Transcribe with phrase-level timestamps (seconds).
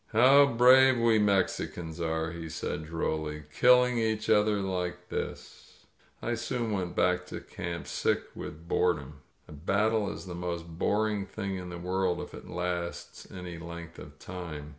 [0.13, 5.85] "How brave we Mexicans are,*' he said drolly, Kill ing each other like this!•.."
[6.27, 9.19] I soon went back to camp, sick with boredom.
[9.47, 13.99] A battle is the most boring thing in the world if it lasts any length
[13.99, 14.69] of time.